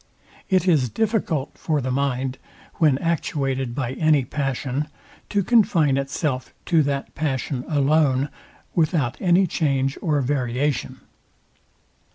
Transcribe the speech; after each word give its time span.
It 0.49 0.67
is 0.67 0.89
difficult 0.89 1.55
for 1.59 1.79
the 1.79 1.91
mind, 1.91 2.39
when 2.77 2.97
actuated 2.97 3.75
by 3.75 3.91
any 3.93 4.25
passion, 4.25 4.87
to 5.29 5.43
confine 5.43 5.95
itself 5.95 6.55
to 6.65 6.81
that 6.81 7.13
passion 7.13 7.63
alone, 7.67 8.29
without 8.73 9.15
any 9.21 9.45
change 9.45 9.99
or 10.01 10.19
variation. 10.21 11.01